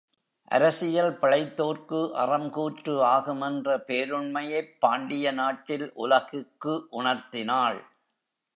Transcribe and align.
அரசியல் 0.51 1.11
பிழைத்தோர்க்கு 1.21 2.11
அறம் 2.13 2.49
கூற்று 2.49 3.03
ஆகும் 3.03 3.41
என்ற 3.41 3.83
பேருண்மையைப் 3.87 4.73
பாண்டிய 4.79 5.31
நாட்டில் 5.31 5.91
உலகுக்கு 5.97 6.87
உணர்த்தி 6.89 7.43
னாள். 7.43 7.81